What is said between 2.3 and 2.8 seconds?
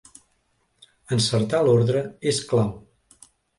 és clau.